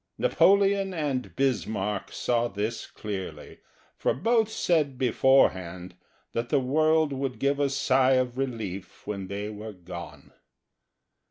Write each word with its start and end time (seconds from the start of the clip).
Napoleon 0.17 0.95
and 0.95 1.35
Bismarck 1.35 2.11
saw 2.11 2.47
this 2.47 2.87
clearly, 2.87 3.59
for 3.95 4.15
both 4.15 4.49
said 4.49 4.97
beforehand 4.97 5.93
that 6.31 6.49
the 6.49 6.59
world 6.59 7.13
would 7.13 7.37
give 7.37 7.59
a 7.59 7.69
sigh 7.69 8.13
of 8.13 8.35
relief 8.35 9.05
when 9.05 9.27
they 9.27 9.47
were 9.47 9.73
gone. 9.73 10.33